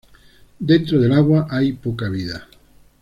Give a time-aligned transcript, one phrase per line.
[0.57, 2.47] Dentro del agua hay poca vida.